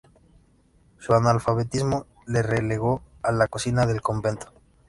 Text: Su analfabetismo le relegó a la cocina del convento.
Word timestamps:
Su 0.97 1.13
analfabetismo 1.13 2.07
le 2.25 2.41
relegó 2.41 3.03
a 3.21 3.31
la 3.31 3.45
cocina 3.47 3.85
del 3.85 4.01
convento. 4.01 4.51